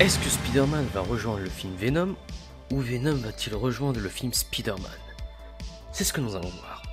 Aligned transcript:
Est-ce 0.00 0.20
que 0.20 0.28
Spider-Man 0.28 0.86
va 0.94 1.00
rejoindre 1.00 1.40
le 1.40 1.50
film 1.50 1.74
Venom 1.74 2.14
ou 2.70 2.80
Venom 2.80 3.16
va-t-il 3.16 3.56
rejoindre 3.56 3.98
le 3.98 4.08
film 4.08 4.32
Spider-Man? 4.32 4.92
C'est 5.90 6.04
ce 6.04 6.12
que 6.12 6.20
nous 6.20 6.36
allons 6.36 6.50
voir. 6.50 6.84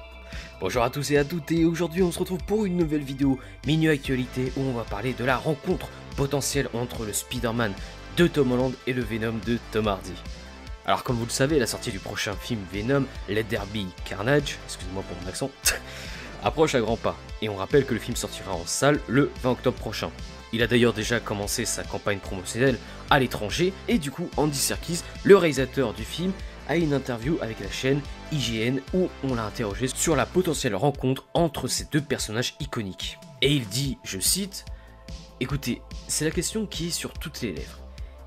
Bonjour 0.60 0.82
à 0.82 0.90
tous 0.90 1.12
et 1.12 1.18
à 1.20 1.24
toutes 1.24 1.52
et 1.52 1.66
aujourd'hui 1.66 2.02
on 2.02 2.12
se 2.12 2.18
retrouve 2.18 2.44
pour 2.48 2.66
une 2.66 2.78
nouvelle 2.78 3.04
vidéo 3.04 3.38
mini 3.68 3.90
actualité 3.90 4.52
où 4.58 4.62
on 4.62 4.74
va 4.74 4.86
parler 4.86 5.14
de 5.14 5.24
la 5.24 5.38
rencontre 5.38 5.88
potentielle 6.18 6.68
entre 6.74 7.06
le 7.06 7.14
Spider-Man 7.14 7.74
de 8.18 8.26
Tom 8.26 8.52
Holland 8.54 8.74
et 8.88 8.94
le 8.94 9.04
Venom 9.04 9.36
de 9.46 9.60
Tom 9.72 9.88
Hardy. 9.88 10.14
Alors 10.88 11.04
comme 11.04 11.18
vous 11.18 11.26
le 11.26 11.30
savez, 11.30 11.60
la 11.60 11.68
sortie 11.68 11.92
du 11.92 12.00
prochain 12.00 12.34
film 12.34 12.62
Venom, 12.74 13.06
Let 13.30 13.44
There 13.44 13.68
Be 13.72 13.86
Carnage, 14.06 14.58
excusez-moi 14.66 15.04
pour 15.08 15.22
mon 15.22 15.30
accent, 15.30 15.52
approche 16.44 16.74
à 16.74 16.80
grands 16.80 16.98
pas 16.98 17.16
et 17.44 17.50
on 17.50 17.56
rappelle 17.56 17.86
que 17.86 17.94
le 17.94 18.00
film 18.00 18.16
sortira 18.16 18.54
en 18.54 18.66
salle 18.66 19.00
le 19.08 19.30
20 19.44 19.52
octobre 19.52 19.78
prochain. 19.78 20.10
Il 20.56 20.64
a 20.64 20.68
d'ailleurs 20.68 20.94
déjà 20.94 21.20
commencé 21.20 21.66
sa 21.66 21.84
campagne 21.84 22.20
promotionnelle 22.20 22.78
à 23.10 23.20
l'étranger, 23.20 23.74
et 23.90 23.98
du 23.98 24.10
coup 24.10 24.30
Andy 24.38 24.58
Serkis, 24.58 25.02
le 25.26 25.36
réalisateur 25.36 25.94
du 25.94 26.06
film, 26.06 26.32
a 26.70 26.78
une 26.78 26.94
interview 26.94 27.38
avec 27.42 27.60
la 27.60 27.70
chaîne 27.70 28.00
IGN 28.32 28.80
où 28.94 29.10
on 29.26 29.36
l'a 29.36 29.44
interrogé 29.44 29.90
sur 29.90 30.16
la 30.16 30.26
potentielle 30.26 30.74
rencontre 30.74 31.26
entre 31.34 31.68
ces 31.68 31.84
deux 31.92 32.00
personnages 32.00 32.56
iconiques. 32.62 33.18
Et 33.42 33.54
il 33.54 33.68
dit, 33.68 33.98
je 34.06 34.18
cite, 34.18 34.64
Écoutez, 35.42 35.82
c'est 36.08 36.24
la 36.24 36.32
question 36.32 36.66
qui 36.66 36.88
est 36.88 36.92
sur 36.92 37.12
toutes 37.12 37.42
les 37.42 37.52
lèvres. 37.52 37.82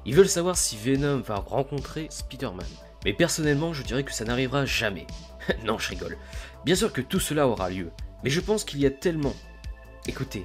Ils 0.04 0.14
veulent 0.14 0.28
savoir 0.28 0.58
si 0.58 0.76
Venom 0.76 1.20
va 1.20 1.36
rencontrer 1.36 2.08
Spider-Man. 2.10 2.66
Mais 3.06 3.14
personnellement, 3.14 3.72
je 3.72 3.82
dirais 3.84 4.04
que 4.04 4.12
ça 4.12 4.26
n'arrivera 4.26 4.66
jamais. 4.66 5.06
non, 5.64 5.78
je 5.78 5.88
rigole. 5.88 6.18
Bien 6.66 6.74
sûr 6.74 6.92
que 6.92 7.00
tout 7.00 7.20
cela 7.20 7.48
aura 7.48 7.70
lieu, 7.70 7.90
mais 8.22 8.28
je 8.28 8.40
pense 8.40 8.64
qu'il 8.64 8.80
y 8.80 8.86
a 8.86 8.90
tellement... 8.90 9.34
Écoutez, 10.06 10.44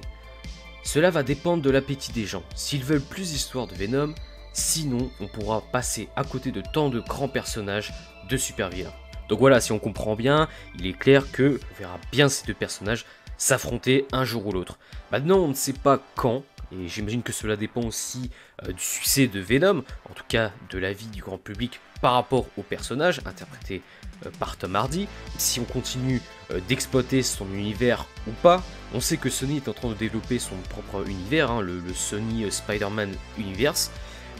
cela 0.84 1.10
va 1.10 1.22
dépendre 1.22 1.62
de 1.62 1.70
l'appétit 1.70 2.12
des 2.12 2.26
gens. 2.26 2.42
S'ils 2.54 2.84
veulent 2.84 3.00
plus 3.00 3.32
d'histoires 3.32 3.66
de 3.66 3.74
Venom, 3.74 4.14
sinon 4.52 5.10
on 5.20 5.26
pourra 5.26 5.62
passer 5.72 6.08
à 6.14 6.24
côté 6.24 6.52
de 6.52 6.62
tant 6.72 6.88
de 6.90 7.00
grands 7.00 7.28
personnages 7.28 7.92
de 8.28 8.36
super 8.36 8.68
vilains. 8.70 8.92
Donc 9.28 9.40
voilà, 9.40 9.60
si 9.60 9.72
on 9.72 9.78
comprend 9.78 10.14
bien, 10.14 10.48
il 10.78 10.86
est 10.86 10.98
clair 10.98 11.30
que 11.32 11.58
on 11.72 11.78
verra 11.78 11.98
bien 12.12 12.28
ces 12.28 12.46
deux 12.46 12.54
personnages 12.54 13.06
s'affronter 13.36 14.06
un 14.12 14.24
jour 14.24 14.46
ou 14.46 14.52
l'autre. 14.52 14.78
Maintenant, 15.10 15.38
on 15.38 15.48
ne 15.48 15.54
sait 15.54 15.72
pas 15.72 16.00
quand, 16.14 16.44
et 16.80 16.88
j'imagine 16.88 17.22
que 17.22 17.32
cela 17.32 17.56
dépend 17.56 17.82
aussi 17.82 18.30
euh, 18.62 18.72
du 18.72 18.82
succès 18.82 19.26
de 19.26 19.40
Venom, 19.40 19.84
en 20.10 20.14
tout 20.14 20.24
cas 20.28 20.52
de 20.70 20.78
l'avis 20.78 21.06
du 21.06 21.22
grand 21.22 21.38
public 21.38 21.80
par 22.00 22.14
rapport 22.14 22.46
au 22.56 22.62
personnage 22.62 23.20
interprété 23.24 23.82
euh, 24.26 24.30
par 24.38 24.56
Tom 24.56 24.76
Hardy. 24.76 25.08
Si 25.38 25.60
on 25.60 25.64
continue 25.64 26.20
euh, 26.50 26.60
d'exploiter 26.68 27.22
son 27.22 27.46
univers 27.52 28.06
ou 28.26 28.32
pas, 28.42 28.62
on 28.92 29.00
sait 29.00 29.16
que 29.16 29.30
Sony 29.30 29.56
est 29.56 29.68
en 29.68 29.72
train 29.72 29.88
de 29.88 29.94
développer 29.94 30.38
son 30.38 30.56
propre 30.68 31.08
univers, 31.08 31.50
hein, 31.50 31.60
le, 31.60 31.82
Sony 31.94 32.50
Spider-Man 32.50 33.12
Universe, 33.38 33.90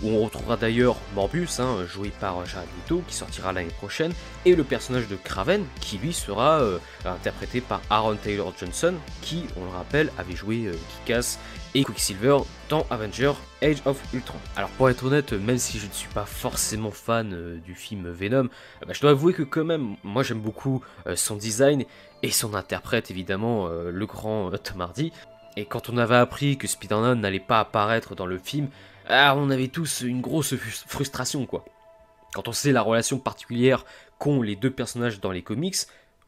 où 0.03 0.09
on 0.09 0.25
retrouvera 0.25 0.57
d'ailleurs 0.57 0.97
Morbius, 1.15 1.61
hein, 1.61 1.85
joué 1.87 2.11
par 2.21 2.45
Jared 2.47 2.69
Leto, 2.77 3.03
qui 3.07 3.15
sortira 3.15 3.53
l'année 3.53 3.69
prochaine, 3.79 4.13
et 4.45 4.55
le 4.55 4.65
personnage 4.65 5.09
de 5.09 5.17
Kraven, 5.17 5.65
qui 5.81 5.99
lui 5.99 6.13
sera 6.13 6.63
interprété 7.05 7.61
par 7.61 7.81
Aaron 7.91 8.17
Taylor 8.17 8.53
Johnson, 8.59 8.95
qui, 9.23 9.45
on 9.57 9.65
le 9.65 9.71
rappelle, 9.71 10.11
avait 10.19 10.37
joué 10.37 10.71
Kick-Ass 11.05 11.39
et 11.75 11.83
Quicksilver 11.83 12.39
dans 12.69 12.87
Avenger 12.91 13.33
Age 13.63 13.83
of 13.85 14.01
Ultron. 14.13 14.39
Alors 14.57 14.71
pour 14.71 14.89
être 14.89 15.05
honnête, 15.05 15.33
même 15.33 15.59
si 15.59 15.79
je 15.79 15.87
ne 15.87 15.93
suis 15.93 16.09
pas 16.09 16.25
forcément 16.25 16.91
fan 16.91 17.33
euh, 17.33 17.59
du 17.59 17.75
film 17.75 18.09
Venom, 18.11 18.45
euh, 18.45 18.87
bah, 18.87 18.93
je 18.93 19.01
dois 19.01 19.11
avouer 19.11 19.33
que 19.33 19.43
quand 19.43 19.65
même, 19.65 19.97
moi 20.05 20.23
j'aime 20.23 20.41
beaucoup 20.41 20.83
euh, 21.07 21.17
son 21.17 21.37
design 21.37 21.85
et 22.23 22.31
son 22.31 22.55
interprète 22.55 23.11
évidemment, 23.11 23.69
le 23.69 24.07
grand 24.07 24.51
Tom 24.57 24.81
Hardy. 24.81 25.13
Et 25.57 25.67
quand 25.67 25.91
on 25.91 25.99
avait 25.99 26.17
appris 26.17 26.57
que 26.57 26.67
Spider-Man 26.67 27.21
n'allait 27.21 27.39
pas 27.39 27.61
apparaître 27.61 28.15
dans 28.15 28.25
le 28.25 28.39
film, 28.39 28.69
ah, 29.09 29.35
on 29.37 29.51
avait 29.51 29.69
tous 29.69 30.01
une 30.03 30.21
grosse 30.21 30.55
frustration 30.87 31.47
quoi. 31.47 31.65
Quand 32.35 32.49
on 32.49 32.53
sait 32.53 32.73
la 32.73 32.83
relation 32.83 33.19
particulière 33.19 33.85
qu'ont 34.19 34.43
les 34.43 34.57
deux 34.57 34.71
personnages 34.71 35.21
dans 35.21 35.31
les 35.31 35.43
comics, 35.43 35.77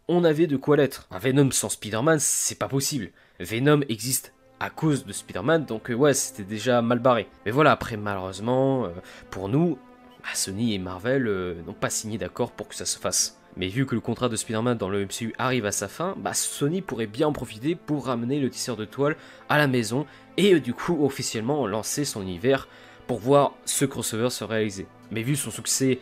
on 0.08 0.22
avait 0.22 0.46
de 0.46 0.56
quoi 0.56 0.76
l'être. 0.76 1.08
Un 1.10 1.18
Venom 1.18 1.50
sans 1.50 1.68
Spider-Man, 1.68 2.18
c'est 2.20 2.58
pas 2.58 2.68
possible. 2.68 3.10
Venom 3.40 3.80
existe 3.88 4.32
à 4.60 4.70
cause 4.70 5.04
de 5.04 5.12
Spider-Man, 5.12 5.64
donc 5.64 5.90
euh, 5.90 5.94
ouais, 5.94 6.14
c'était 6.14 6.44
déjà 6.44 6.80
mal 6.80 7.00
barré. 7.00 7.28
Mais 7.44 7.50
voilà, 7.50 7.72
après, 7.72 7.96
malheureusement, 7.96 8.84
euh, 8.84 8.90
pour 9.30 9.48
nous, 9.48 9.78
bah, 10.22 10.28
Sony 10.34 10.74
et 10.74 10.78
Marvel 10.78 11.26
euh, 11.26 11.60
n'ont 11.66 11.74
pas 11.74 11.90
signé 11.90 12.18
d'accord 12.18 12.52
pour 12.52 12.68
que 12.68 12.74
ça 12.74 12.86
se 12.86 12.98
fasse. 12.98 13.38
Mais 13.56 13.68
vu 13.68 13.86
que 13.86 13.94
le 13.94 14.00
contrat 14.00 14.28
de 14.28 14.36
Spider-Man 14.36 14.76
dans 14.76 14.90
le 14.90 15.04
MCU 15.04 15.34
arrive 15.38 15.66
à 15.66 15.72
sa 15.72 15.88
fin, 15.88 16.14
bah 16.18 16.34
Sony 16.34 16.82
pourrait 16.82 17.06
bien 17.06 17.28
en 17.28 17.32
profiter 17.32 17.74
pour 17.74 18.06
ramener 18.06 18.38
le 18.38 18.50
tisseur 18.50 18.76
de 18.76 18.84
toile 18.84 19.16
à 19.48 19.56
la 19.56 19.66
maison 19.66 20.06
et 20.36 20.60
du 20.60 20.74
coup 20.74 21.04
officiellement 21.04 21.66
lancer 21.66 22.04
son 22.04 22.22
univers 22.22 22.68
pour 23.06 23.18
voir 23.18 23.54
ce 23.64 23.84
crossover 23.84 24.30
se 24.30 24.44
réaliser. 24.44 24.86
Mais 25.10 25.22
vu 25.22 25.36
son 25.36 25.50
succès 25.50 26.00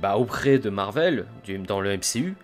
bah, 0.00 0.16
auprès 0.16 0.58
de 0.58 0.68
Marvel 0.68 1.26
dans 1.66 1.80
le 1.80 1.96
MCU, 1.96 2.34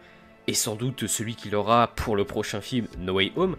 et 0.46 0.54
sans 0.54 0.74
doute 0.74 1.06
celui 1.06 1.34
qu'il 1.34 1.54
aura 1.54 1.88
pour 1.88 2.16
le 2.16 2.24
prochain 2.24 2.60
film 2.60 2.86
No 2.98 3.14
Way 3.14 3.32
Home, 3.36 3.56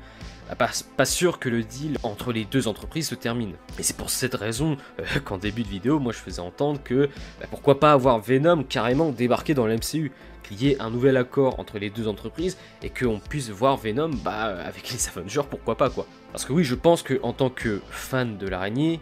bah, 0.60 0.70
pas, 0.98 1.06
sûr 1.06 1.40
que 1.40 1.50
le 1.50 1.64
deal 1.64 1.98
entre 2.04 2.32
les 2.32 2.46
deux 2.46 2.68
entreprises 2.68 3.08
se 3.10 3.16
termine. 3.16 3.54
Et 3.80 3.84
c'est 3.84 3.96
pour 3.96 4.10
cette 4.10 4.36
raison 4.36 4.78
euh, 5.00 5.20
qu'en 5.26 5.38
début 5.38 5.64
de 5.64 5.70
vidéo, 5.70 6.00
moi 6.00 6.14
je 6.14 6.20
faisais 6.20 6.42
entendre 6.42 6.82
que 6.84 7.10
bah, 7.40 7.48
pourquoi 7.50 7.80
pas 7.80 7.92
avoir 7.92 8.20
Venom 8.20 8.64
carrément 8.64 9.12
débarqué 9.12 9.54
dans 9.54 9.66
l'MCU, 9.66 10.12
qu'il 10.44 10.62
y 10.62 10.70
ait 10.70 10.82
un 10.82 10.90
nouvel 10.90 11.18
accord 11.18 11.60
entre 11.60 11.80
les 11.80 11.90
deux 11.90 12.08
entreprises 12.08 12.58
et 12.82 12.90
qu'on 12.90 13.20
puisse 13.20 13.50
voir 13.50 13.78
Venom 13.78 14.12
bah, 14.24 14.58
avec 14.66 14.92
les 14.92 15.08
Avengers, 15.08 15.48
pourquoi 15.50 15.76
pas 15.76 15.90
quoi. 15.90 16.06
Parce 16.32 16.46
que 16.46 16.54
oui, 16.54 16.64
je 16.64 16.76
pense 16.76 17.04
que 17.04 17.20
en 17.24 17.34
tant 17.34 17.50
que 17.50 17.82
fan 17.90 18.38
de 18.38 18.48
l'araignée, 18.48 19.00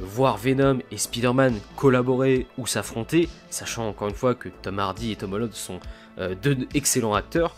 voir 0.00 0.36
Venom 0.36 0.78
et 0.90 0.98
Spider-Man 0.98 1.54
collaborer 1.76 2.46
ou 2.58 2.66
s'affronter, 2.66 3.28
sachant 3.50 3.88
encore 3.88 4.08
une 4.08 4.14
fois 4.14 4.34
que 4.34 4.48
Tom 4.48 4.78
Hardy 4.78 5.12
et 5.12 5.16
Tom 5.16 5.32
Holland 5.32 5.52
sont 5.52 5.80
euh, 6.18 6.34
deux 6.40 6.56
excellents 6.74 7.14
acteurs, 7.14 7.54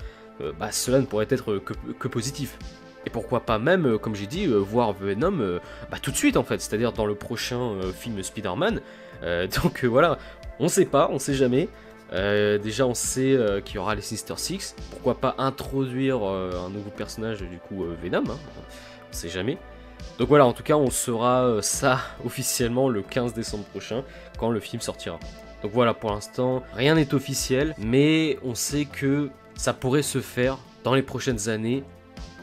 bah, 0.58 0.70
cela 0.70 1.00
ne 1.00 1.06
pourrait 1.06 1.28
être 1.30 1.62
que 1.98 2.08
positif. 2.08 2.58
Et 3.06 3.10
pourquoi 3.10 3.40
pas 3.40 3.58
même, 3.58 3.86
euh, 3.86 3.98
comme 3.98 4.16
j'ai 4.16 4.26
dit, 4.26 4.46
euh, 4.46 4.56
voir 4.56 4.92
Venom 4.92 5.40
euh, 5.40 5.60
bah, 5.90 5.98
tout 6.02 6.10
de 6.10 6.16
suite 6.16 6.36
en 6.36 6.42
fait, 6.42 6.60
c'est-à-dire 6.60 6.92
dans 6.92 7.06
le 7.06 7.14
prochain 7.14 7.80
film 7.92 8.22
Spider-Man. 8.22 8.80
donc 9.62 9.84
voilà, 9.84 10.18
on 10.58 10.68
sait 10.68 10.84
pas, 10.84 11.08
on 11.10 11.18
sait 11.18 11.32
jamais. 11.32 11.68
déjà 12.12 12.86
on 12.86 12.92
sait 12.92 13.38
qu'il 13.64 13.76
y 13.76 13.78
aura 13.78 13.94
les 13.94 14.02
Sinister 14.02 14.34
Six. 14.36 14.74
Pourquoi 14.90 15.14
pas 15.14 15.36
introduire 15.38 16.22
un 16.22 16.68
nouveau 16.68 16.90
personnage 16.90 17.38
du 17.38 17.58
coup 17.58 17.84
Venom, 18.02 18.24
hein, 18.28 18.36
on 19.10 19.12
sait 19.12 19.30
jamais. 19.30 19.56
Donc 20.18 20.28
voilà, 20.28 20.46
en 20.46 20.52
tout 20.52 20.62
cas 20.62 20.76
on 20.76 20.90
saura 20.90 21.58
ça 21.62 22.00
officiellement 22.24 22.88
le 22.88 23.02
15 23.02 23.34
décembre 23.34 23.64
prochain 23.64 24.02
quand 24.38 24.50
le 24.50 24.60
film 24.60 24.80
sortira. 24.80 25.18
Donc 25.62 25.72
voilà, 25.72 25.94
pour 25.94 26.10
l'instant, 26.10 26.62
rien 26.74 26.94
n'est 26.94 27.14
officiel, 27.14 27.74
mais 27.78 28.38
on 28.44 28.54
sait 28.54 28.84
que 28.84 29.30
ça 29.54 29.72
pourrait 29.72 30.02
se 30.02 30.20
faire 30.20 30.58
dans 30.84 30.94
les 30.94 31.02
prochaines 31.02 31.48
années 31.48 31.82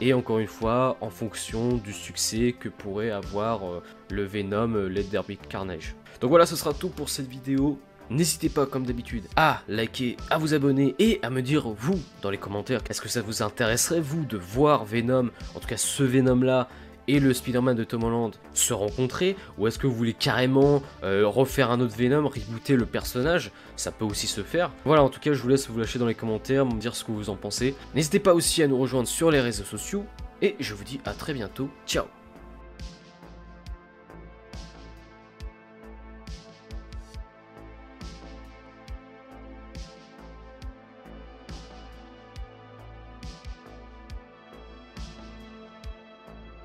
et 0.00 0.12
encore 0.12 0.38
une 0.38 0.48
fois 0.48 0.96
en 1.00 1.10
fonction 1.10 1.76
du 1.76 1.92
succès 1.92 2.54
que 2.58 2.68
pourrait 2.68 3.10
avoir 3.10 3.64
euh, 3.64 3.82
le 4.10 4.24
Venom 4.24 4.74
euh, 4.74 4.88
Let 4.88 5.04
There 5.04 5.24
Carnage. 5.48 5.94
Donc 6.20 6.30
voilà, 6.30 6.46
ce 6.46 6.56
sera 6.56 6.74
tout 6.74 6.88
pour 6.88 7.08
cette 7.08 7.28
vidéo. 7.28 7.78
N'hésitez 8.10 8.50
pas, 8.50 8.66
comme 8.66 8.84
d'habitude, 8.84 9.24
à 9.34 9.62
liker, 9.66 10.18
à 10.28 10.36
vous 10.36 10.52
abonner 10.52 10.94
et 10.98 11.20
à 11.22 11.30
me 11.30 11.40
dire, 11.40 11.68
vous, 11.70 11.98
dans 12.20 12.28
les 12.28 12.36
commentaires, 12.36 12.82
est-ce 12.90 13.00
que 13.00 13.08
ça 13.08 13.22
vous 13.22 13.42
intéresserait, 13.42 14.00
vous, 14.00 14.26
de 14.26 14.36
voir 14.36 14.84
Venom, 14.84 15.30
en 15.54 15.60
tout 15.60 15.66
cas 15.66 15.78
ce 15.78 16.02
Venom-là, 16.02 16.68
et 17.08 17.20
le 17.20 17.32
Spider-Man 17.32 17.76
de 17.76 17.84
Tom 17.84 18.04
Holland 18.04 18.32
se 18.52 18.72
rencontrer 18.72 19.36
Ou 19.58 19.66
est-ce 19.66 19.78
que 19.78 19.86
vous 19.86 19.94
voulez 19.94 20.14
carrément 20.14 20.82
euh, 21.02 21.26
refaire 21.26 21.70
un 21.70 21.80
autre 21.80 21.96
Venom, 21.96 22.28
rebooter 22.28 22.76
le 22.76 22.86
personnage? 22.86 23.50
Ça 23.76 23.92
peut 23.92 24.04
aussi 24.04 24.26
se 24.26 24.42
faire. 24.42 24.70
Voilà, 24.84 25.02
en 25.02 25.08
tout 25.08 25.20
cas, 25.20 25.32
je 25.32 25.42
vous 25.42 25.48
laisse 25.48 25.68
vous 25.68 25.78
lâcher 25.78 25.98
dans 25.98 26.06
les 26.06 26.14
commentaires, 26.14 26.66
me 26.66 26.78
dire 26.78 26.94
ce 26.94 27.04
que 27.04 27.12
vous 27.12 27.30
en 27.30 27.36
pensez. 27.36 27.74
N'hésitez 27.94 28.18
pas 28.18 28.34
aussi 28.34 28.62
à 28.62 28.68
nous 28.68 28.78
rejoindre 28.78 29.08
sur 29.08 29.30
les 29.30 29.40
réseaux 29.40 29.64
sociaux. 29.64 30.04
Et 30.42 30.56
je 30.60 30.74
vous 30.74 30.84
dis 30.84 31.00
à 31.04 31.14
très 31.14 31.32
bientôt. 31.32 31.68
Ciao 31.86 32.04